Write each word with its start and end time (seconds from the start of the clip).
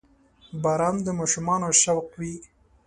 •باران 0.63 0.95
د 1.05 1.07
ماشومانو 1.19 1.67
شوق 1.81 2.07
وي. 2.19 2.35